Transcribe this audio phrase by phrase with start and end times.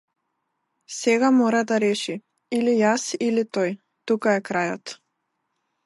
[0.99, 2.15] Сега мора да реши
[2.61, 3.79] или јас или тој
[4.11, 4.97] тука е крајот.